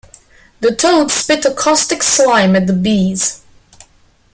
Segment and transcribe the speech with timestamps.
[0.61, 3.43] The toad spit a caustic slime at the bees.